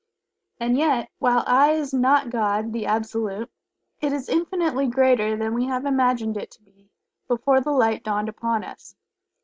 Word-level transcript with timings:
And 0.59 0.77
yet, 0.79 1.11
while 1.19 1.43
the 1.43 1.51
"I" 1.51 1.71
is 1.73 1.93
not 1.93 2.31
God, 2.31 2.73
the 2.73 2.87
Absolute, 2.87 3.51
it 3.99 4.11
is 4.11 4.29
infinitely 4.29 4.87
greater 4.87 5.37
than 5.37 5.53
we 5.53 5.65
have 5.67 5.85
imagined 5.85 6.37
it 6.37 6.49
to 6.53 6.61
be 6.63 6.89
before 7.27 7.61
the 7.61 7.69
light 7.69 8.01
dawned 8.03 8.27
upon 8.27 8.63
us. 8.63 8.95